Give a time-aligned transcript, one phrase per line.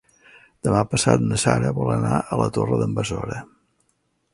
[0.67, 3.43] Demà passat na Sara vol anar a la Torre d'en Besora.